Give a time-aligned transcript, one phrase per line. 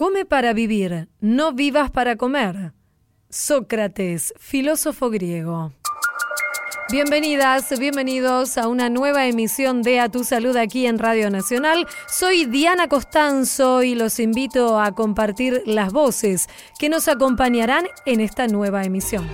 [0.00, 2.72] Come para vivir, no vivas para comer.
[3.28, 5.74] Sócrates, filósofo griego.
[6.90, 11.86] Bienvenidas, bienvenidos a una nueva emisión de A Tu Salud aquí en Radio Nacional.
[12.08, 16.48] Soy Diana Costanzo y los invito a compartir las voces
[16.78, 19.28] que nos acompañarán en esta nueva emisión.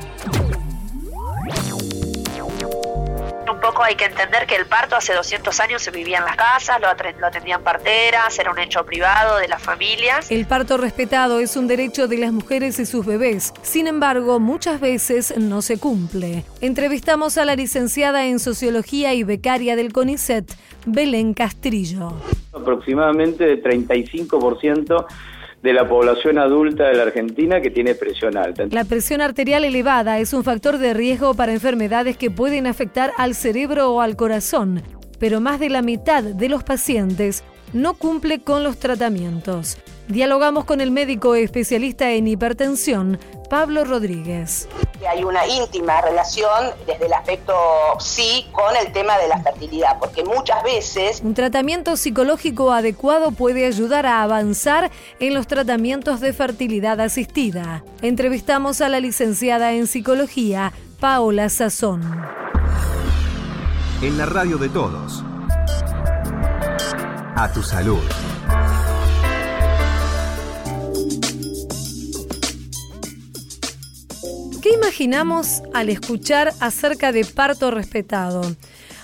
[3.82, 6.88] Hay que entender que el parto hace 200 años se vivía en las casas, lo,
[6.88, 10.30] atendían parteras, era un hecho privado de las familias.
[10.30, 13.53] El parto respetado es un derecho de las mujeres y sus bebés.
[13.62, 16.44] Sin embargo, muchas veces no se cumple.
[16.61, 20.53] Entrevistamos a la licenciada en Sociología y becaria del CONICET,
[20.86, 22.12] Belén Castrillo.
[22.53, 25.06] Aproximadamente 35%
[25.63, 28.65] de la población adulta de la Argentina que tiene presión alta.
[28.71, 33.34] La presión arterial elevada es un factor de riesgo para enfermedades que pueden afectar al
[33.34, 34.83] cerebro o al corazón,
[35.19, 37.42] pero más de la mitad de los pacientes
[37.73, 39.79] no cumple con los tratamientos.
[40.09, 43.19] Dialogamos con el médico especialista en hipertensión,
[43.51, 44.69] Pablo Rodríguez.
[45.09, 47.55] Hay una íntima relación desde el aspecto
[47.98, 51.21] sí con el tema de la fertilidad, porque muchas veces...
[51.25, 57.85] Un tratamiento psicológico adecuado puede ayudar a avanzar en los tratamientos de fertilidad asistida.
[58.01, 62.03] Entrevistamos a la licenciada en psicología, Paola Sazón.
[64.03, 65.25] En la radio de todos.
[67.37, 68.03] A tu salud.
[74.67, 78.42] ¿Qué imaginamos al escuchar acerca de parto respetado?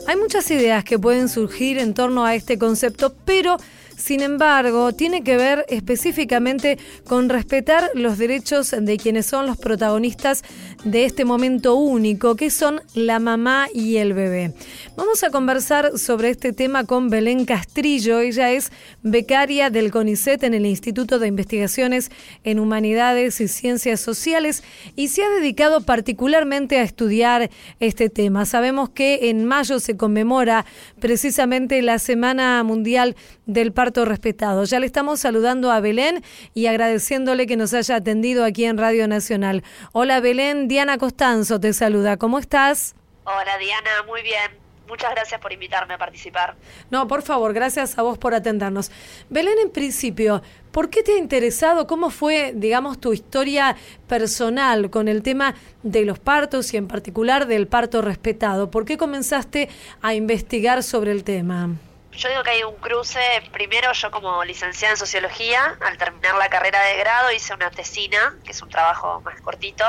[0.09, 3.59] Hay muchas ideas que pueden surgir en torno a este concepto, pero
[4.03, 10.43] sin embargo, tiene que ver específicamente con respetar los derechos de quienes son los protagonistas
[10.85, 14.55] de este momento único, que son la mamá y el bebé.
[14.97, 18.19] Vamos a conversar sobre este tema con Belén Castrillo.
[18.19, 18.73] Ella es
[19.03, 22.11] becaria del CONICET en el Instituto de Investigaciones
[22.43, 24.65] en Humanidades y Ciencias Sociales
[24.97, 28.47] y se ha dedicado particularmente a estudiar este tema.
[28.47, 30.67] Sabemos que en mayo se conmemora
[30.99, 33.15] precisamente la Semana Mundial
[33.47, 34.65] del Parto respetado.
[34.65, 36.23] Ya le estamos saludando a Belén
[36.55, 39.63] y agradeciéndole que nos haya atendido aquí en Radio Nacional.
[39.93, 42.17] Hola Belén, Diana Costanzo te saluda.
[42.17, 42.95] ¿Cómo estás?
[43.25, 44.63] Hola Diana, muy bien.
[44.89, 46.55] Muchas gracias por invitarme a participar.
[46.91, 48.91] No, por favor, gracias a vos por atendernos.
[49.31, 51.87] Belén, en principio, ¿por qué te ha interesado?
[51.87, 53.77] ¿Cómo fue, digamos, tu historia
[54.07, 58.71] personal con el tema de los partos y en particular del parto respetado?
[58.71, 59.69] ¿Por qué comenzaste
[60.03, 61.71] a investigar sobre el tema?
[62.15, 66.51] Yo digo que hay un cruce, primero yo como licenciada en sociología, al terminar la
[66.51, 69.85] carrera de grado hice una tesina, que es un trabajo más cortito,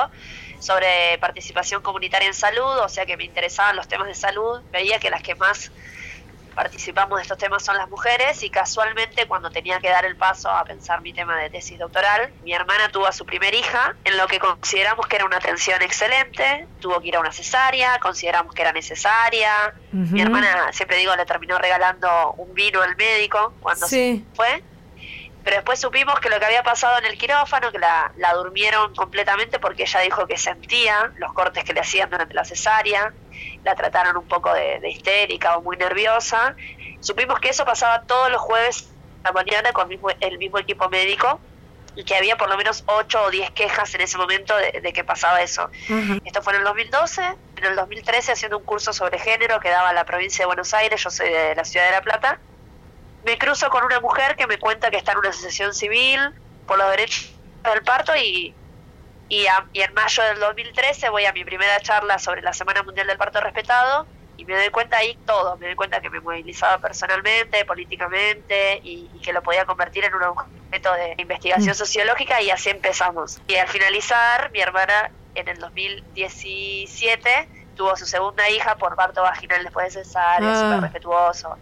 [0.59, 4.99] sobre participación comunitaria en salud, o sea que me interesaban los temas de salud, veía
[4.99, 5.71] que las que más
[6.53, 10.49] participamos de estos temas son las mujeres y casualmente cuando tenía que dar el paso
[10.49, 14.17] a pensar mi tema de tesis doctoral, mi hermana tuvo a su primer hija, en
[14.17, 18.53] lo que consideramos que era una atención excelente, tuvo que ir a una cesárea, consideramos
[18.53, 19.73] que era necesaria.
[19.91, 24.63] Mi hermana, siempre digo, le terminó regalando un vino al médico cuando se fue.
[25.43, 28.95] Pero después supimos que lo que había pasado en el quirófano, que la, la durmieron
[28.95, 33.13] completamente porque ella dijo que sentía los cortes que le hacían durante la cesárea
[33.63, 36.55] la trataron un poco de, histérica o muy nerviosa.
[36.99, 38.89] Supimos que eso pasaba todos los jueves
[39.23, 39.89] a la mañana con
[40.19, 41.39] el mismo equipo médico
[41.95, 45.03] y que había por lo menos 8 o 10 quejas en ese momento de, que
[45.03, 45.69] pasaba eso.
[46.25, 47.21] Esto fue en el 2012,
[47.57, 51.01] en el 2013 haciendo un curso sobre género que daba la provincia de Buenos Aires,
[51.01, 52.39] yo soy de la ciudad de La Plata,
[53.25, 56.19] me cruzo con una mujer que me cuenta que está en una asociación civil
[56.67, 57.31] por los derechos
[57.63, 58.53] del parto y
[59.33, 63.17] y, en mayo del 2013 voy a mi primera charla sobre la Semana Mundial del
[63.17, 64.05] Parto Respetado
[64.37, 69.07] y me doy cuenta ahí todo, me doy cuenta que me movilizaba personalmente, políticamente y,
[69.23, 71.75] que lo podía convertir en un objeto de investigación mm.
[71.75, 73.41] sociológica y así empezamos.
[73.47, 79.63] Y al finalizar, mi hermana en el 2017 tuvo su segunda hija por parto vaginal
[79.63, 80.61] después de cesárea, ah.
[80.61, 81.57] súper respetuoso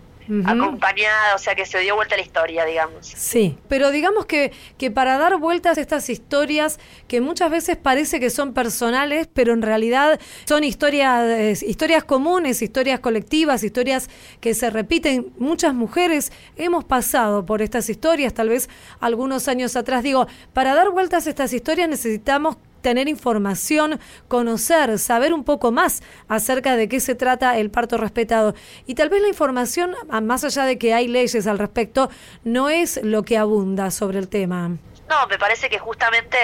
[0.46, 3.06] acompañada, o sea que se dio vuelta la historia, digamos.
[3.06, 8.20] Sí, pero digamos que, que para dar vueltas a estas historias que muchas veces parece
[8.20, 14.70] que son personales, pero en realidad son historias, historias comunes, historias colectivas, historias que se
[14.70, 15.34] repiten.
[15.38, 18.70] Muchas mujeres hemos pasado por estas historias, tal vez
[19.00, 20.04] algunos años atrás.
[20.04, 26.02] Digo, para dar vueltas a estas historias necesitamos tener información, conocer, saber un poco más
[26.28, 28.56] acerca de qué se trata el parto respetado.
[28.86, 32.10] Y tal vez la información, más allá de que hay leyes al respecto,
[32.44, 34.78] no es lo que abunda sobre el tema.
[35.10, 36.38] No, me parece que justamente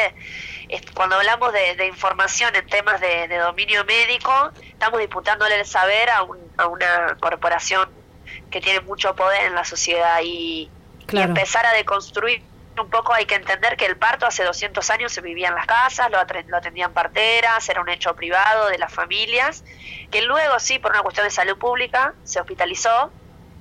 [0.93, 7.15] cuando hablamos de, información en temas de, dominio médico, estamos disputándole el saber a, una
[7.19, 7.89] corporación
[8.51, 10.69] que tiene mucho poder en la sociedad y,
[11.11, 12.41] y empezar a deconstruir
[12.79, 15.65] un poco hay que entender que el parto hace 200 años se vivía en las
[15.65, 19.63] casas, lo, lo atendían parteras, era un hecho privado de las familias,
[20.11, 23.11] que luego sí, por una cuestión de salud pública, se hospitalizó,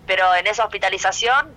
[0.07, 1.55] pero en esa hospitalización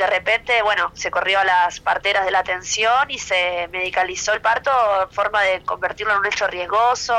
[0.00, 4.40] de repente, bueno, se corrió a las parteras de la atención y se medicalizó el
[4.40, 4.70] parto
[5.02, 7.14] en forma de convertirlo en un hecho riesgoso,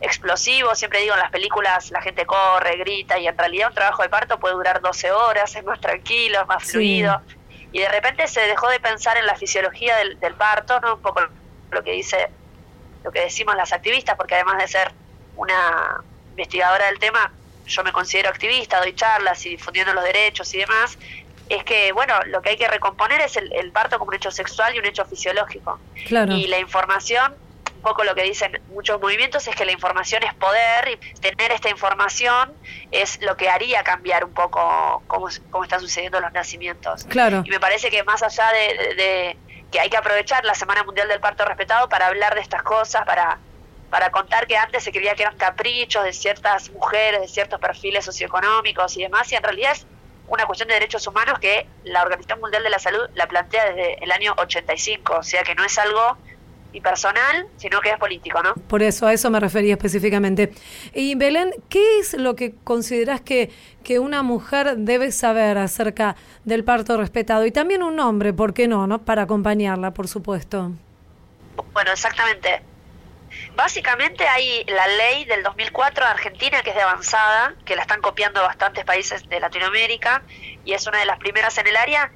[0.00, 0.74] explosivo.
[0.74, 4.08] Siempre digo, en las películas la gente corre, grita y en realidad un trabajo de
[4.08, 7.22] parto puede durar 12 horas, es más tranquilo, es más fluido.
[7.72, 10.94] Y de repente se dejó de pensar en la fisiología del, del parto, ¿no?
[10.94, 11.20] Un poco
[11.70, 12.30] lo que dice,
[13.04, 14.92] lo que decimos las activistas, porque además de ser
[15.36, 17.32] una investigadora del tema,
[17.66, 20.98] yo me considero activista, doy charlas y difundiendo los derechos y demás,
[21.48, 24.74] es que, bueno, lo que hay que recomponer es el, parto como un hecho sexual
[24.74, 25.78] y un hecho fisiológico.
[26.36, 27.34] Y la información,
[27.78, 31.52] un poco lo que dicen muchos movimientos, es que la información es poder y tener
[31.52, 32.52] esta información
[32.90, 37.04] es lo que haría cambiar un poco cómo, cómo están sucediendo los nacimientos.
[37.04, 37.42] Claro.
[37.44, 39.36] Y me parece que más allá de,
[39.70, 43.04] que hay que aprovechar la Semana Mundial del Parto Respetado para hablar de estas cosas,
[43.06, 43.38] para
[43.90, 48.04] para contar que antes se creía que eran caprichos de ciertas mujeres, de ciertos perfiles
[48.04, 49.86] socioeconómicos y demás, y en realidad es
[50.26, 54.04] una cuestión de derechos humanos que la Organización Mundial de la Salud la plantea desde
[54.04, 56.18] el año 85, o sea que no es algo
[56.82, 58.54] personal, sino que es político, ¿no?
[58.54, 60.52] Por eso, a eso me refería específicamente.
[60.94, 63.50] Y Belén, ¿qué es lo que consideras que,
[63.82, 67.46] que una mujer debe saber acerca del parto respetado?
[67.46, 68.86] Y también un hombre, ¿por qué no?
[68.86, 69.00] no?
[69.00, 70.72] Para acompañarla, por supuesto.
[71.72, 72.62] Bueno, exactamente.
[73.54, 78.00] Básicamente hay la ley del 2004 de Argentina, que es de avanzada, que la están
[78.00, 80.22] copiando bastantes países de Latinoamérica
[80.64, 82.12] y es una de las primeras en el área.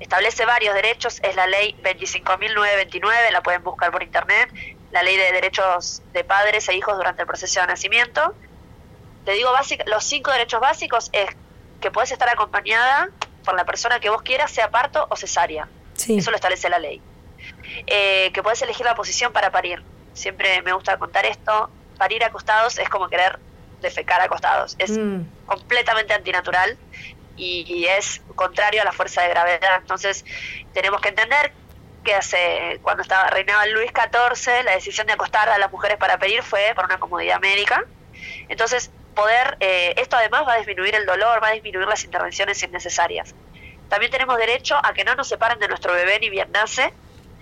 [0.00, 4.50] Establece varios derechos, es la ley 25.929, la pueden buscar por internet,
[4.92, 8.34] la ley de derechos de padres e hijos durante el proceso de nacimiento.
[9.24, 9.50] Te digo,
[9.86, 11.28] los cinco derechos básicos es
[11.80, 13.10] que puedes estar acompañada
[13.44, 15.68] por la persona que vos quieras, sea parto o cesárea.
[15.96, 17.02] Eso lo establece la ley.
[17.86, 19.82] Eh, que puedes elegir la posición para parir
[20.18, 23.38] siempre me gusta contar esto, parir acostados es como querer
[23.80, 25.46] defecar acostados, es mm.
[25.46, 26.76] completamente antinatural
[27.38, 29.76] y, es contrario a la fuerza de gravedad.
[29.80, 30.24] Entonces
[30.72, 31.52] tenemos que entender
[32.04, 36.18] que hace cuando estaba reinaba Luis XIV, la decisión de acostar a las mujeres para
[36.18, 37.84] parir fue por una comodidad médica.
[38.48, 42.62] Entonces poder, eh, esto además va a disminuir el dolor, va a disminuir las intervenciones
[42.62, 43.34] innecesarias.
[43.88, 46.92] También tenemos derecho a que no nos separen de nuestro bebé ni bien nace.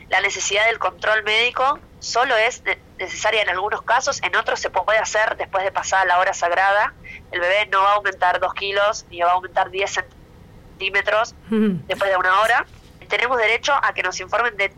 [0.08, 2.62] La necesidad del control médico solo es
[2.98, 6.94] necesaria en algunos casos, en otros se puede hacer después de pasar la hora sagrada.
[7.32, 12.10] El bebé no va a aumentar 2 kilos ni va a aumentar 10 centímetros después
[12.10, 12.66] de una hora.
[13.08, 14.72] Tenemos derecho a que nos informen de,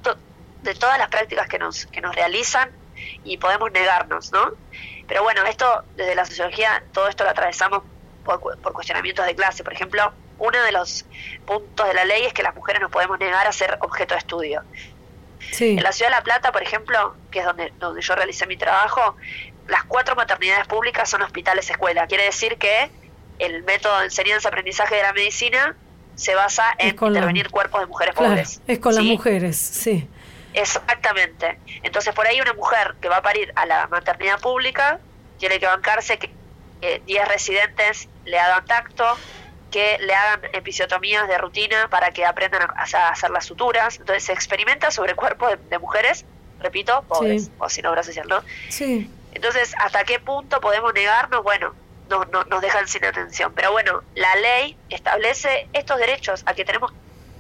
[0.63, 2.71] de todas las prácticas que nos, que nos realizan
[3.25, 4.53] y podemos negarnos, ¿no?
[5.07, 7.83] Pero bueno, esto desde la sociología, todo esto lo atravesamos
[8.25, 9.65] por, por cuestionamientos de clase.
[9.65, 11.07] Por ejemplo, uno de los
[11.47, 14.19] puntos de la ley es que las mujeres nos podemos negar a ser objeto de
[14.19, 14.63] estudio.
[15.61, 18.57] En la ciudad de La Plata, por ejemplo, que es donde, donde yo realicé mi
[18.57, 19.17] trabajo,
[19.69, 22.07] las cuatro maternidades públicas son hospitales escuela.
[22.07, 22.91] Quiere decir que
[23.39, 25.77] el método de enseñanza-aprendizaje de la medicina
[26.17, 28.61] se basa en intervenir cuerpos de mujeres pobres.
[28.67, 30.09] Es con las mujeres, sí.
[30.55, 31.59] Exactamente.
[31.83, 34.99] Entonces, por ahí una mujer que va a parir a la maternidad pública
[35.39, 36.33] tiene que bancarse que
[37.07, 39.05] 10 residentes le hagan tacto,
[39.71, 43.99] que le hagan episiotomías de rutina para que aprendan a, hacer las suturas.
[44.01, 46.25] Entonces se experimenta sobre cuerpos de, mujeres,
[46.59, 48.43] repito, pobres, o si no, gracias, ¿no?
[48.71, 49.11] Sí.
[49.39, 51.45] Entonces, ¿hasta qué punto podemos negarnos?
[51.45, 51.73] Bueno,
[52.11, 53.53] no, no, nos dejan sin atención.
[53.55, 56.93] Pero bueno, la ley establece estos derechos a que tenemos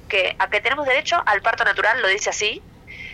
[0.08, 2.62] que a que tenemos derecho al parto natural, lo dice así,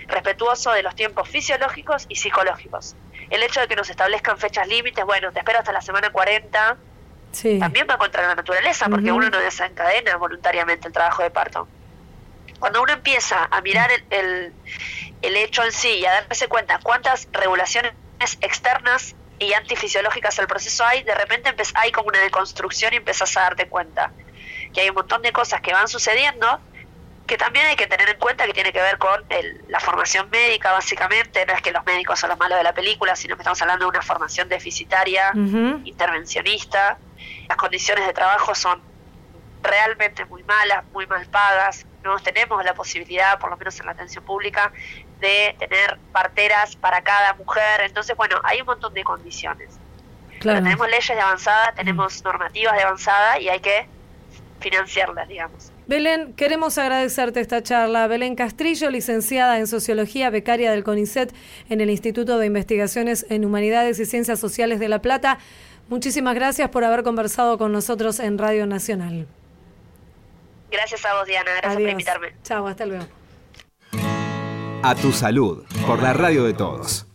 [0.06, 2.94] respetuoso de los tiempos fisiológicos y psicológicos.
[3.30, 6.76] El hecho de que nos establezcan fechas límites, bueno, te espero hasta la semana 40,
[7.58, 11.66] también va contra la naturaleza, porque uno no desencadena voluntariamente el trabajo de parto.
[12.58, 14.52] Cuando uno empieza a mirar el,
[15.22, 20.84] el, hecho en sí y a darse cuenta cuántas regulaciones externas y antifisiológicas al proceso
[20.84, 24.12] hay, de repente hay como una deconstrucción y empezás a darte cuenta
[24.72, 26.60] que hay un montón de cosas que van sucediendo
[27.26, 29.24] que también hay que tener en cuenta que tiene que ver con
[29.68, 31.46] la formación médica, básicamente.
[31.46, 33.86] No es que los médicos son los malos de la película, sino que estamos hablando
[33.86, 35.32] de una formación deficitaria,
[35.84, 36.98] intervencionista.
[37.48, 38.82] Las condiciones de trabajo son
[39.62, 41.86] realmente muy malas, muy mal pagas.
[42.02, 44.70] No tenemos la posibilidad, por lo menos en la atención pública,
[45.20, 47.80] de tener parteras para cada mujer.
[47.82, 49.70] Entonces, bueno, hay un montón de condiciones.
[50.40, 53.86] tenemos leyes de avanzada, tenemos normativas de avanzada y hay que
[54.60, 55.70] financiarlas, digamos.
[55.86, 58.06] Belén, queremos agradecerte esta charla.
[58.06, 61.34] Belén Castrillo, licenciada en Sociología, becaria del CONICET
[61.68, 65.38] en el Instituto de Investigaciones en Humanidades y Ciencias Sociales de La Plata.
[65.88, 69.26] Muchísimas gracias por haber conversado con nosotros en Radio Nacional.
[70.70, 71.50] Gracias a vos, Diana.
[71.58, 72.32] Gracias por invitarme.
[72.42, 73.23] Chao, hasta luego.
[74.86, 77.06] A tu salud, por la radio de todos.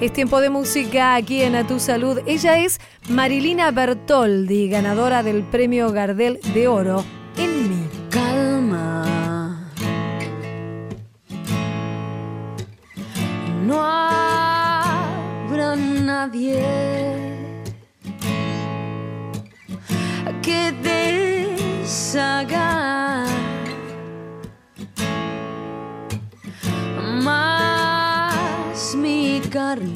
[0.00, 2.20] Es tiempo de música aquí en A Tu Salud.
[2.24, 7.04] Ella es Marilina Bertoldi, ganadora del premio Gardel de Oro
[7.36, 7.86] en mí.
[8.08, 9.70] Calma.
[13.66, 16.64] No habrá nadie
[20.40, 20.72] que
[21.82, 23.13] deshaga
[29.54, 29.94] carne.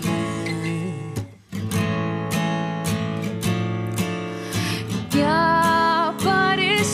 [5.11, 6.85] Que apareces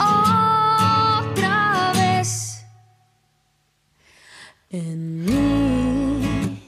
[0.00, 2.66] otra vez
[4.70, 6.60] en mí.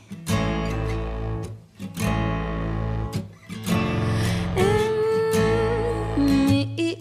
[4.54, 4.92] En
[6.46, 6.96] mí.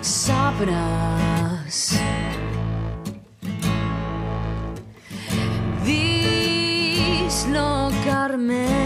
[0.00, 1.18] Sabrás
[8.38, 8.77] man.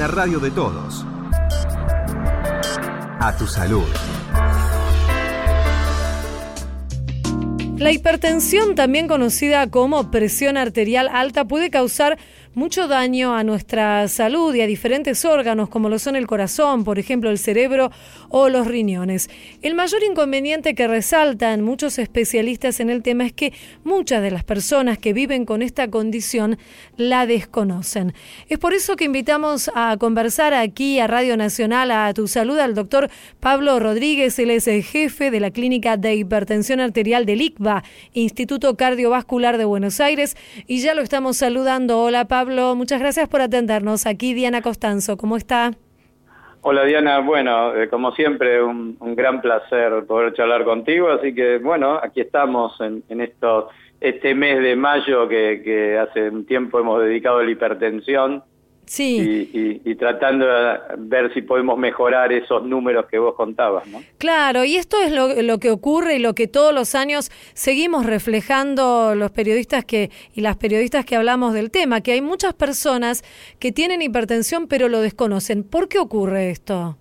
[0.00, 1.04] La radio de todos.
[3.20, 3.84] A tu salud.
[7.76, 12.18] La hipertensión, también conocida como presión arterial alta, puede causar
[12.54, 16.98] mucho daño a nuestra salud y a diferentes órganos como lo son el corazón, por
[16.98, 17.92] ejemplo el cerebro
[18.28, 19.30] o los riñones.
[19.62, 23.52] El mayor inconveniente que resaltan muchos especialistas en el tema es que
[23.84, 26.58] muchas de las personas que viven con esta condición
[26.96, 28.14] la desconocen.
[28.48, 32.74] Es por eso que invitamos a conversar aquí a Radio Nacional a Tu Salud al
[32.74, 37.84] doctor Pablo Rodríguez, él es el jefe de la Clínica de Hipertensión Arterial del ICVA,
[38.12, 42.00] Instituto Cardiovascular de Buenos Aires, y ya lo estamos saludando.
[42.00, 44.06] Hola Pablo, muchas gracias por atendernos.
[44.06, 45.72] Aquí Diana Costanzo, ¿cómo está?
[46.62, 51.58] Hola Diana, bueno, eh, como siempre un, un gran placer poder charlar contigo, así que
[51.58, 53.66] bueno, aquí estamos en, en estos,
[54.00, 58.42] este mes de mayo que, que hace un tiempo hemos dedicado a la hipertensión
[58.92, 59.48] Sí.
[59.52, 64.02] y, y- y tratando de ver si podemos mejorar esos números que vos contabas, ¿no?
[64.18, 68.04] Claro, y esto es lo, lo que ocurre y lo que todos los años seguimos
[68.04, 73.22] reflejando los periodistas que y las periodistas que hablamos del tema, que hay muchas personas
[73.60, 75.62] que tienen hipertensión pero lo desconocen.
[75.62, 76.96] ¿Por qué ocurre esto?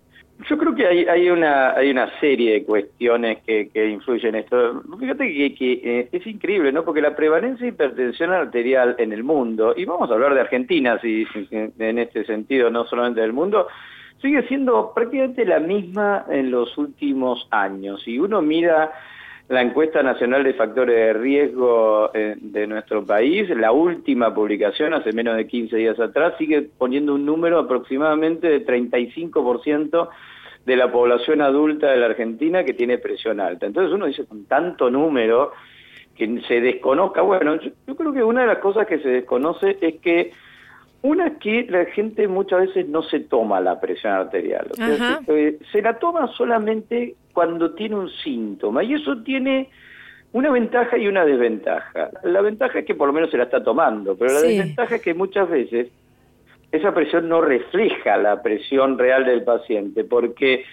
[0.47, 4.81] Yo creo que hay, una hay una serie de cuestiones que, que influyen en esto.
[4.97, 6.85] Fíjate que, eh, es increíble, ¿no?
[6.85, 10.97] Porque la prevalencia de hipertensión arterial en el mundo, y vamos a hablar de Argentina
[11.01, 13.67] si- en este sentido, no solamente del mundo,
[14.21, 18.01] sigue siendo prácticamente la misma en los últimos años.
[18.03, 18.91] Si uno mira
[19.49, 25.11] la encuesta nacional de factores de riesgo eh, de nuestro país, la última publicación hace
[25.11, 30.09] menos de 15 días atrás, sigue poniendo un número aproximadamente de 35%
[30.67, 33.65] de la población adulta de la Argentina que tiene presión alta.
[33.65, 35.51] Entonces uno dice, con tanto número
[36.15, 39.79] que se desconozca, bueno, yo, yo creo que una de las cosas que se desconoce
[39.81, 40.31] es que
[41.01, 44.67] una es que la gente muchas veces no se toma la presión arterial.
[44.71, 45.21] O sea, Ajá.
[45.25, 48.83] se, se la toma solamente cuando tiene un síntoma.
[48.83, 49.69] Y eso tiene
[50.33, 52.09] una ventaja y una desventaja.
[52.23, 54.47] La ventaja es que por lo menos se la está tomando, pero la Sí.
[54.57, 55.87] desventaja es que muchas veces
[56.73, 60.65] esa presión no refleja la presión real del paciente, porque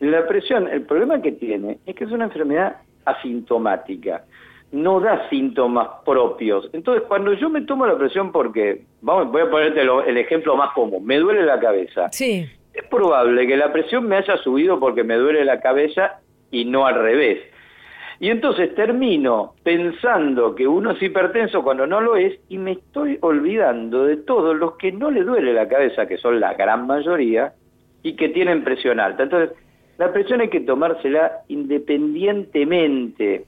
[0.00, 4.24] la presión, el problema que tiene es que es una enfermedad asintomática,
[4.72, 6.70] no da síntomas propios.
[6.72, 10.70] Entonces, cuando yo me tomo la presión porque, vamos, voy a ponerte el ejemplo más
[10.72, 12.08] común, me duele la cabeza.
[12.10, 12.46] Sí,
[12.76, 16.86] Es probable que la presión me haya subido porque me duele la cabeza y no
[16.86, 17.38] al revés.
[18.20, 23.18] Y entonces termino pensando que uno es hipertenso cuando no lo es y me estoy
[23.20, 27.52] olvidando de todos los que no le duele la cabeza, que son la gran mayoría,
[28.02, 29.22] y que tienen presión alta.
[29.24, 29.56] Entonces,
[29.98, 33.44] la presión hay que tomársela independientemente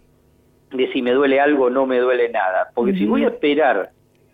[0.73, 2.68] de si me duele algo o no me duele nada.
[2.75, 3.90] Porque si voy a esperar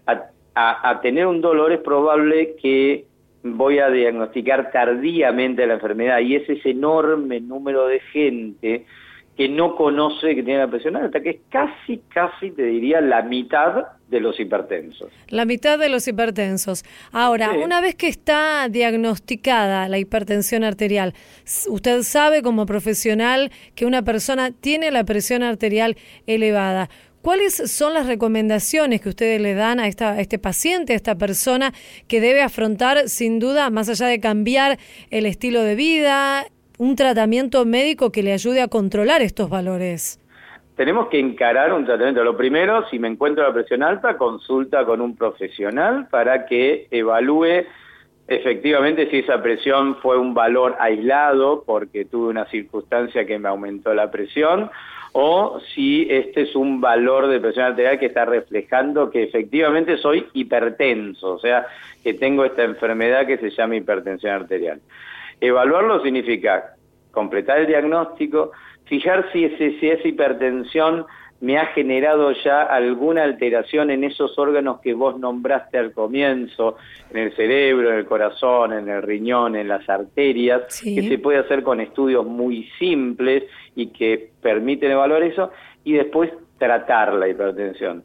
[0.07, 0.25] a,
[0.55, 3.05] a- a tener un dolor, es probable que
[3.45, 8.87] voy a diagnosticar tardíamente la enfermedad y es ese enorme número de gente
[9.37, 13.23] que no conoce que tiene la presión alta, que es casi, casi, te diría, la
[13.23, 15.11] mitad de los hipertensos.
[15.29, 16.85] La mitad de los hipertensos.
[17.11, 17.59] Ahora, Sí.
[17.59, 21.15] una vez que está diagnosticada la hipertensión arterial,
[21.69, 25.97] usted sabe como profesional que una persona tiene la presión arterial
[26.29, 26.89] elevada.
[27.25, 31.15] ¿Cuáles son las recomendaciones que ustedes le dan a, esta, a este paciente, a esta
[31.15, 31.73] persona
[32.07, 34.77] que debe afrontar, sin duda, más allá de cambiar
[35.11, 36.45] el estilo de vida,
[36.77, 40.21] un tratamiento médico que le ayude a controlar estos valores?
[40.77, 42.23] Tenemos que encarar un tratamiento.
[42.23, 47.65] Lo primero, si me encuentro la presión alta, consulta con un profesional para que evalúe
[48.29, 53.95] efectivamente si esa presión fue un valor aislado porque tuve una circunstancia que me aumentó
[53.95, 54.71] la presión
[55.17, 60.27] o si este es un valor de presión arterial que está reflejando que efectivamente soy
[60.33, 61.69] hipertenso, o sea,
[62.03, 64.81] que tengo esta enfermedad que se llama hipertensión arterial.
[65.41, 66.75] Evaluarlo significa
[67.13, 68.51] completar el diagnóstico,
[68.87, 71.07] fijar si, ese, si esa hipertensión
[71.45, 76.79] me ha generado ya alguna alteración en esos órganos que vos nombraste al comienzo,
[77.11, 80.95] en el cerebro, en el corazón, en el riñón, en las arterias, Sí.
[80.95, 83.45] que se puede hacer con estudios muy simples
[83.77, 85.53] y que permiten evaluar eso,
[85.85, 88.05] y después tratar la hipertensión.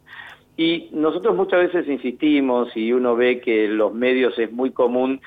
[0.58, 5.22] Y nosotros muchas veces insistimos, y uno ve que en los medios es muy común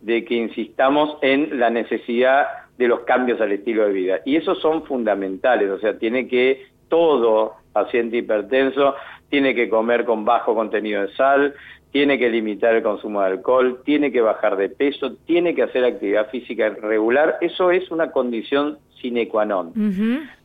[0.00, 2.46] de que insistamos en la necesidad
[2.78, 4.20] de los cambios al estilo de vida.
[4.24, 8.94] Y esos son fundamentales, o sea, tiene que todo paciente hipertenso
[9.28, 11.54] tiene que comer con bajo contenido de sal,
[11.90, 15.84] tiene que limitar el consumo de alcohol, tiene que bajar de peso, tiene que hacer
[15.84, 19.72] actividad física regular, eso es una condición sine qua non.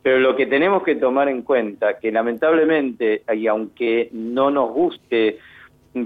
[0.02, 5.40] Pero lo que tenemos que tomar en cuenta, que lamentablemente, y aunque no nos guste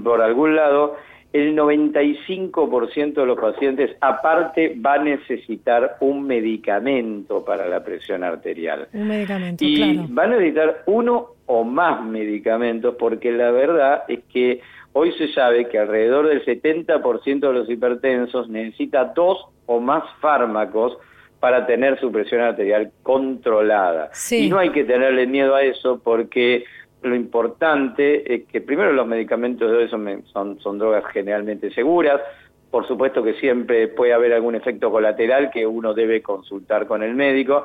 [0.04, 0.96] por algún lado,
[1.34, 8.88] el 95% de los pacientes aparte va a necesitar un medicamento para la presión arterial.
[8.94, 10.08] Un medicamento, Y claro.
[10.10, 14.62] van a necesitar uno o más medicamentos porque la verdad es que
[14.94, 20.98] hoy se sabe que alrededor del 70% de los hipertensos necesita dos o más fármacos
[21.40, 24.10] para tener su presión arterial controlada.
[24.14, 24.46] Sí.
[24.46, 26.64] Y no hay que tenerle miedo a eso porque
[27.02, 32.22] lo importante es que primero los medicamentos de hoy son, son, son drogas generalmente seguras,
[32.72, 37.16] por supuesto que siempre puede haber algún efecto colateral que uno debe consultar con el
[37.16, 37.64] médico,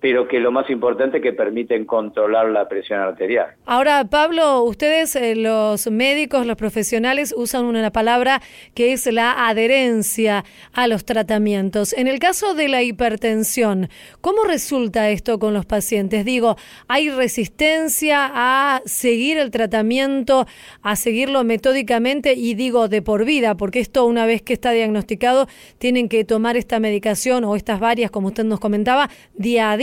[0.00, 3.48] pero que lo más importante es que permiten controlar la presión arterial.
[3.66, 8.40] Ahora, Pablo, ustedes, eh, los médicos, los profesionales, usan una palabra
[8.74, 11.92] que es la adherencia a los tratamientos.
[11.94, 13.88] En el caso de la hipertensión,
[14.20, 16.24] ¿cómo resulta esto con los pacientes?
[16.24, 16.56] Digo,
[16.86, 20.46] ¿hay resistencia a seguir el tratamiento,
[20.82, 23.56] a seguirlo metódicamente y digo de por vida?
[23.56, 28.10] Porque esto una vez que está diagnosticado, tienen que tomar esta medicación o estas varias,
[28.10, 29.76] como usted nos comentaba, día a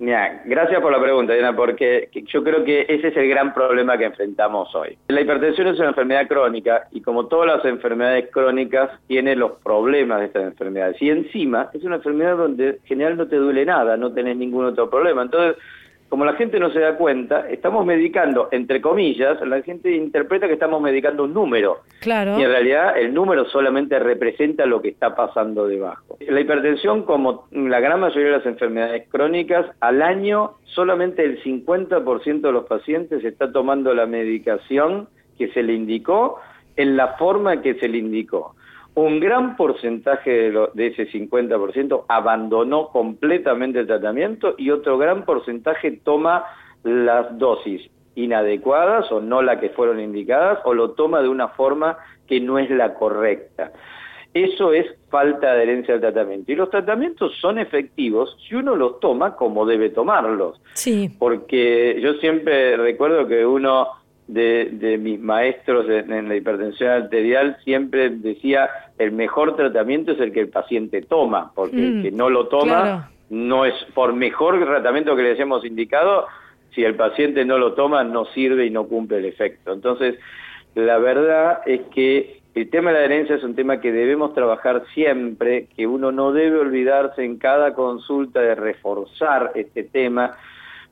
[0.00, 3.98] Mira, gracias por la pregunta, Diana, porque yo creo que ese es el gran problema
[3.98, 4.96] que enfrentamos hoy.
[5.08, 10.20] La hipertensión es una enfermedad crónica y como todas las enfermedades crónicas tiene los problemas
[10.20, 11.02] de estas enfermedades.
[11.02, 14.66] Y encima es una enfermedad donde en general no te duele nada, no tenés ningún
[14.66, 15.22] otro problema.
[15.22, 15.60] Entonces,
[16.08, 20.54] como la gente no se da cuenta, estamos medicando, entre comillas, la gente interpreta que
[20.54, 21.80] estamos medicando un número.
[22.00, 22.38] Claro.
[22.38, 26.16] Y en realidad el número solamente representa lo que está pasando debajo.
[26.20, 32.40] La hipertensión, como la gran mayoría de las enfermedades crónicas, al año solamente el 50%
[32.40, 36.40] de los pacientes está tomando la medicación que se le indicó
[36.76, 38.54] en la forma que se le indicó.
[38.98, 45.24] Un gran porcentaje de, lo- de ese 50% abandonó completamente el tratamiento y otro gran
[45.24, 46.44] porcentaje toma
[46.82, 51.96] las dosis inadecuadas o no la que fueron indicadas o lo toma de una forma
[52.26, 53.70] que no es la correcta.
[54.34, 56.50] Eso es falta de adherencia al tratamiento.
[56.50, 60.60] Y los tratamientos son efectivos si uno los toma como debe tomarlos.
[60.74, 61.08] Sí.
[61.20, 63.86] Porque yo siempre recuerdo que uno
[64.28, 70.20] de, de mis maestros en, en la hipertensión arterial siempre decía el mejor tratamiento es
[70.20, 73.04] el que el paciente toma, porque Mm, el que no lo toma claro.
[73.30, 76.26] no es por mejor tratamiento que le hayamos indicado,
[76.74, 79.72] si el paciente no lo toma no sirve y no cumple el efecto.
[79.72, 80.16] Entonces,
[80.74, 84.84] la verdad es que el tema de la adherencia es un tema que debemos trabajar
[84.92, 90.36] siempre, que uno no debe olvidarse en cada consulta de reforzar este tema,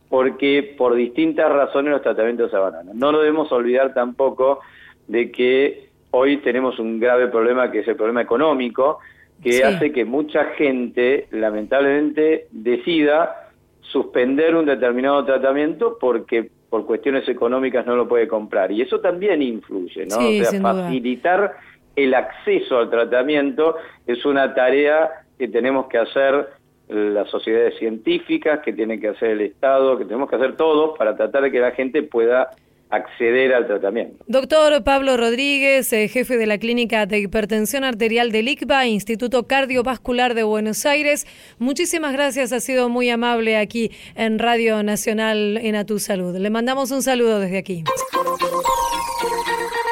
[0.08, 2.98] porque por distintas razones los tratamientos se abandonan.
[2.98, 4.60] No nos debemos olvidar tampoco
[5.08, 8.98] de que hoy tenemos un grave problema que es el problema económico,
[9.42, 9.62] que Sí.
[9.62, 17.94] hace que mucha gente lamentablemente decida suspender un determinado tratamiento porque por cuestiones económicas no
[17.96, 18.72] lo puede comprar.
[18.72, 20.16] Y eso también influye, ¿no?
[20.16, 20.74] Sí, o sea, sin duda.
[20.74, 21.56] facilitar
[21.94, 26.48] el acceso al tratamiento es una tarea que tenemos que hacer
[26.88, 31.16] las sociedades científicas, que tiene que hacer el Estado, que tenemos que hacer todos para
[31.16, 32.50] tratar de que la gente pueda
[32.90, 34.24] acceder al tratamiento.
[34.28, 40.34] Doctor Pablo Rodríguez, eh, jefe de la Clínica de Hipertensión Arterial del ICBA, Instituto Cardiovascular
[40.34, 41.26] de Buenos Aires,
[41.58, 46.36] muchísimas gracias, ha sido muy amable aquí en Radio Nacional en A Tu Salud.
[46.36, 47.84] Le mandamos un saludo desde aquí.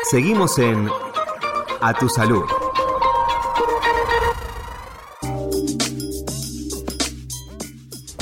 [0.04, 0.88] Seguimos en
[1.80, 2.44] A Tu Salud.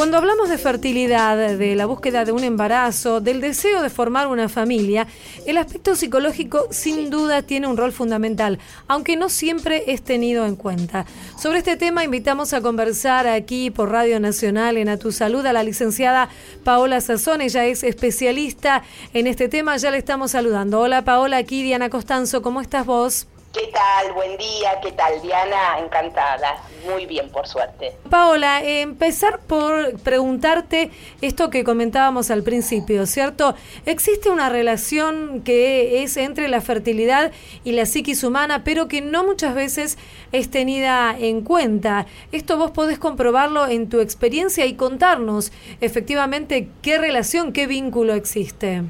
[0.02, 4.48] Cuando hablamos de fertilidad, de la búsqueda de un embarazo, del deseo de formar una
[4.48, 5.06] familia,
[5.46, 10.56] el aspecto psicológico sin duda tiene un rol fundamental, aunque no siempre es tenido en
[10.56, 11.06] cuenta.
[11.40, 15.52] Sobre este tema invitamos a conversar aquí por Radio Nacional en A Tu Salud a
[15.52, 16.28] la licenciada
[16.64, 17.40] Paola Sazón.
[17.40, 18.82] Ella es especialista
[19.14, 20.80] en este tema, ya le estamos saludando.
[20.80, 23.28] Hola Paola, aquí Diana Costanzo, ¿cómo estás vos?
[23.52, 24.14] ¿Qué tal?
[24.14, 25.20] Buen día, ¿qué tal?
[25.20, 26.56] Diana, encantada.
[26.88, 27.92] Muy bien, por suerte.
[28.08, 33.54] Paola, eh, empezar por preguntarte esto que comentábamos al principio, ¿cierto?
[33.84, 37.30] ¿Existe una relación que es entre la fertilidad
[37.62, 39.98] y la psiquis humana, pero que no muchas veces
[40.32, 42.06] es tenida en cuenta?
[42.32, 48.84] Esto vos podés comprobarlo en tu experiencia y contarnos efectivamente qué relación, qué vínculo existe.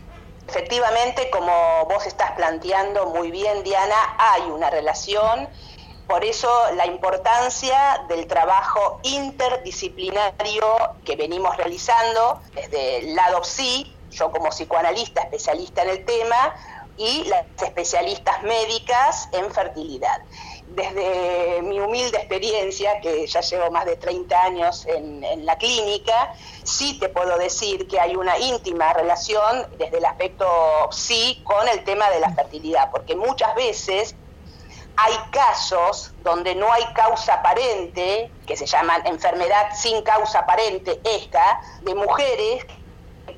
[0.54, 5.48] Efectivamente, como vos estás planteando muy bien, Diana, hay una relación.
[6.06, 14.30] Por eso la importancia del trabajo interdisciplinario que venimos realizando desde el lado psi, yo
[14.30, 16.54] como psicoanalista especialista en el tema,
[16.98, 20.20] y las especialistas médicas en fertilidad.
[20.68, 26.32] Desde mi humilde experiencia, que ya llevo más de 30 años en, en, la clínica,
[26.62, 30.46] sí te puedo decir que hay una íntima relación desde el aspecto
[30.90, 34.14] sí con el tema de la fertilidad, porque muchas veces
[34.96, 41.60] hay casos donde no hay causa aparente, que se llaman enfermedad sin causa aparente, esta,
[41.82, 42.64] de mujeres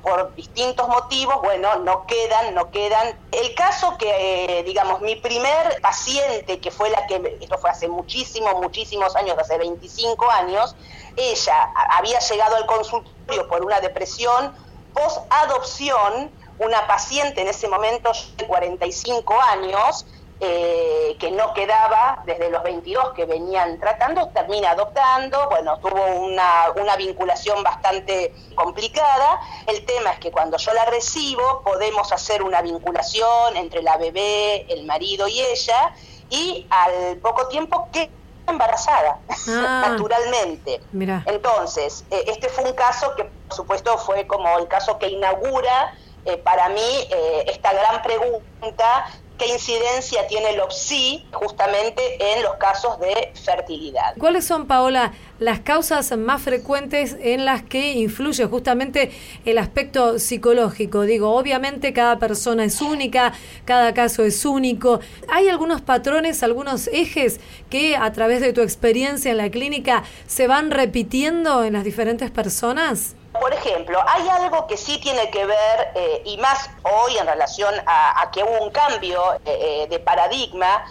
[0.05, 3.17] por distintos motivos, bueno, no quedan, no quedan.
[3.31, 7.87] El caso que, eh, digamos, mi primer paciente, que fue la que, esto fue hace
[7.87, 10.75] muchísimos, muchísimos años, hace 25 años,
[11.17, 14.55] ella había llegado al consultorio por una depresión
[14.93, 20.05] post-adopción, una paciente en ese momento de 45 años,
[20.39, 26.71] eh, que no quedaba desde los 22 que venían tratando, termina adoptando, bueno, tuvo una,
[26.75, 29.39] una, vinculación bastante complicada.
[29.67, 34.65] El tema es que cuando yo la recibo podemos hacer una vinculación entre la bebé,
[34.73, 35.93] el marido y ella,
[36.29, 38.09] y al poco tiempo que
[38.47, 40.81] embarazada, ah, naturalmente.
[40.91, 41.23] Mira.
[41.27, 45.93] Entonces, eh, este fue un caso que, por supuesto, fue como el caso que inaugura
[46.25, 49.05] eh, para mí eh, esta gran pregunta
[49.37, 54.15] qué incidencia tiene el OPSI justamente en los casos de fertilidad.
[54.17, 59.11] ¿Cuáles son, Paola, las causas más frecuentes en las que influye justamente
[59.45, 61.01] el aspecto psicológico?
[61.01, 63.33] Digo, obviamente cada persona es única,
[63.65, 64.99] cada caso es único.
[65.29, 70.47] ¿Hay algunos patrones, algunos ejes que a través de tu experiencia en la clínica se
[70.47, 73.15] van repitiendo en las diferentes personas?
[73.39, 77.73] Por ejemplo, hay algo que sí tiene que ver, eh, y más hoy en relación
[77.85, 80.83] a, que hubo un cambio eh, eh, de paradigma,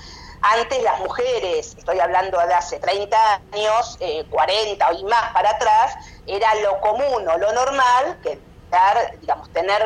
[0.42, 5.94] antes las mujeres, estoy hablando de hace 30 años, 40 y más para atrás,
[6.26, 8.53] era lo común o lo normal que
[9.20, 9.82] digamos, tener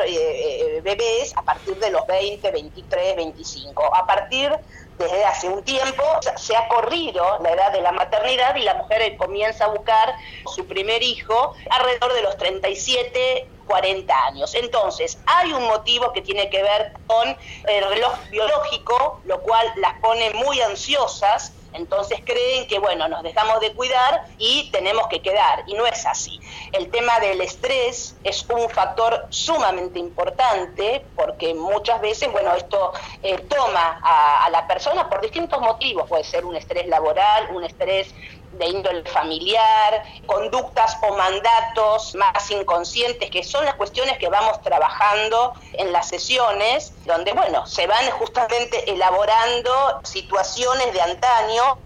[0.82, 3.94] bebés a partir de los 20, 23, 25.
[3.94, 4.52] A partir
[4.98, 6.02] desde hace un tiempo
[6.36, 10.14] se ha corrido la edad de la maternidad y la mujer comienza a buscar
[10.54, 14.54] su primer hijo alrededor de los 37, 40 años.
[14.54, 17.36] Entonces, hay un motivo que tiene que ver con
[17.68, 23.60] el reloj biológico, lo cual las pone muy ansiosas entonces creen que, bueno, nos dejamos
[23.60, 25.64] de cuidar y tenemos que quedar.
[25.66, 26.40] Y no es así.
[26.72, 33.38] El tema del estrés es un factor sumamente importante porque muchas veces, bueno, esto eh,
[33.48, 36.08] toma a, a la persona por distintos motivos.
[36.08, 38.14] Puede ser un estrés laboral, un estrés
[38.58, 45.52] de índole familiar, conductas o mandatos más inconscientes, que son las cuestiones que vamos trabajando
[45.74, 49.70] en las sesiones, donde, bueno, se van justamente elaborando
[50.04, 51.78] situaciones de antaño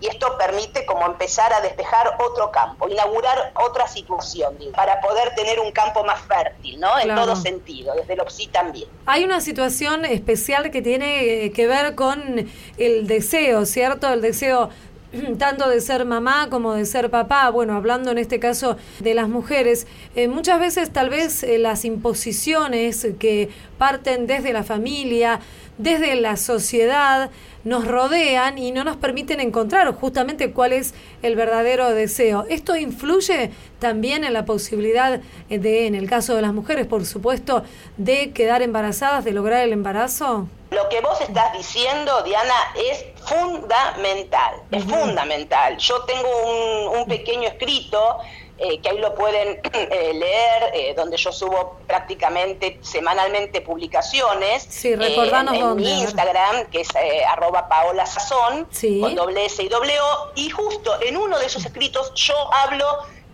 [0.00, 5.34] y esto permite como empezar a despejar otro campo, inaugurar otra situación, digo, para poder
[5.34, 6.98] tener un campo más fértil, ¿no?
[6.98, 7.22] En Claro.
[7.22, 8.88] todo sentido, desde lo psi también.
[9.06, 14.12] Hay una situación especial que tiene eh, que ver con el deseo, ¿cierto?
[14.12, 14.68] El deseo
[15.38, 19.28] tanto de ser mamá como de ser papá, bueno, hablando en este caso de las
[19.28, 25.40] mujeres, eh, muchas veces tal vez eh, las imposiciones que parten desde la familia,
[25.78, 27.30] desde la sociedad
[27.64, 32.44] nos rodean y no nos permiten encontrar justamente cuál es el verdadero deseo.
[32.48, 37.64] ¿Esto influye también en la posibilidad de, en el caso de las mujeres, por supuesto,
[37.96, 40.46] de quedar embarazadas, de lograr el embarazo?
[40.70, 45.76] Lo que vos estás diciendo, Diana, es fundamental, es fundamental.
[45.78, 48.18] Yo tengo un, un pequeño escrito
[48.56, 54.64] eh, que ahí lo pueden eh, leer, eh, donde yo subo prácticamente semanalmente publicaciones.
[54.68, 56.00] Sí, recordanos en, en dónde, mi.
[56.02, 56.88] Instagram, que es
[57.28, 59.00] arroba paola sazón, Sí.
[59.00, 62.86] con doble S y doble O, y justo en uno de esos escritos yo hablo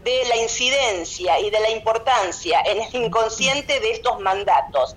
[0.05, 4.97] de la incidencia y de la importancia en el inconsciente de estos mandatos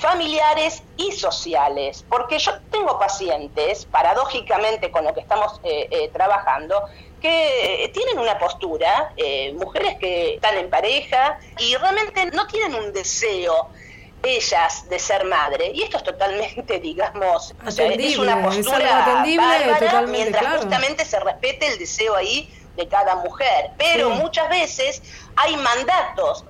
[0.00, 6.82] familiares y sociales, porque yo tengo pacientes, paradójicamente con lo que estamos eh, eh, trabajando,
[7.20, 12.74] que eh, tienen una postura, eh, mujeres que están en pareja y realmente no tienen
[12.74, 13.68] un deseo
[14.22, 19.02] ellas de ser madre y esto es totalmente digamos o sea, es una es postura
[19.04, 20.60] atendible, bárbara, totalmente, mientras claro.
[20.60, 24.14] justamente se respete el deseo ahí de cada mujer pero Sí.
[24.18, 25.02] muchas veces
[25.36, 26.44] hay mandatos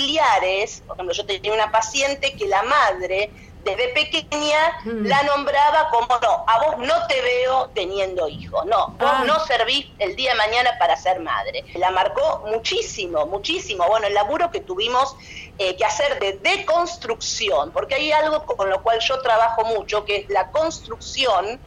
[0.00, 5.04] familiares por ejemplo yo tenía una paciente que la madre desde pequeña Mm.
[5.06, 9.24] la nombraba como no, a vos no te veo teniendo hijos, no, vos Ah.
[9.26, 11.66] no servís el día de mañana para ser madre.
[11.74, 13.86] La marcó muchísimo, muchísimo.
[13.86, 15.14] Bueno, el laburo que tuvimos
[15.58, 20.16] eh, que hacer de deconstrucción, porque hay algo con lo cual yo trabajo mucho, que
[20.20, 21.60] es la construcción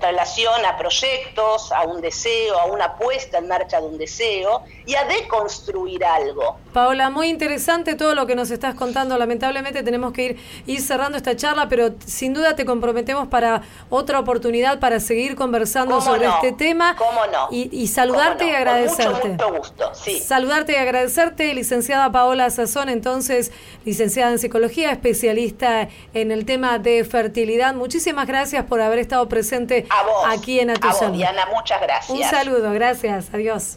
[0.00, 4.94] relación a proyectos, a un deseo, a una puesta en marcha de un deseo y
[4.94, 6.60] a deconstruir algo.
[6.76, 9.16] Paola, muy interesante todo lo que nos estás contando.
[9.16, 10.36] Lamentablemente tenemos que ir,
[10.66, 15.94] ir cerrando esta charla, pero sin duda te comprometemos para otra oportunidad para seguir conversando
[15.94, 16.34] ¿Cómo sobre no?
[16.34, 16.94] este tema.
[16.96, 17.48] ¿Cómo no?
[17.50, 19.20] Y, y saludarte ¿Cómo y agradecerte.
[19.22, 20.20] Con mucho, mucho gusto, sí.
[20.20, 23.52] Saludarte y agradecerte, licenciada Paola Sazón, entonces,
[23.86, 27.72] licenciada en psicología, especialista en el tema de fertilidad.
[27.72, 30.24] Muchísimas gracias por haber estado presente A vos.
[30.28, 31.16] aquí en A Tu a vos, Salud.
[31.16, 32.10] Diana, muchas gracias.
[32.10, 33.76] Un saludo, gracias, adiós.